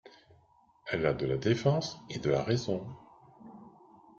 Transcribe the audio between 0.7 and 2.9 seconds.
Elle a de la défense et de la raison…